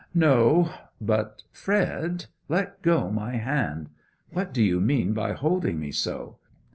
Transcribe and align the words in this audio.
'No, 0.15 0.71
but 0.99 1.43
Fred 1.51 2.25
let 2.49 2.81
go 2.81 3.11
my 3.11 3.35
hand! 3.35 3.91
What 4.31 4.51
do 4.51 4.63
you 4.63 4.79
mean 4.81 5.13
by 5.13 5.33
holding 5.33 5.79
me 5.79 5.91
so? 5.91 6.37